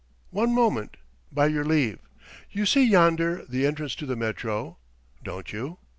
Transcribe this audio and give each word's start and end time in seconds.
"One 0.31 0.51
moment, 0.55 0.97
by 1.31 1.45
your 1.45 1.63
leave. 1.63 1.99
You 2.49 2.65
see 2.65 2.83
yonder 2.83 3.45
the 3.47 3.67
entrance 3.67 3.93
to 3.97 4.07
the 4.07 4.15
Metro 4.15 4.79
don't 5.23 5.53
you? 5.53 5.77